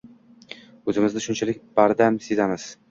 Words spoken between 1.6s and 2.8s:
bardam sezamiz.